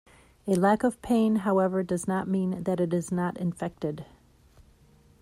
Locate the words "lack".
0.55-0.83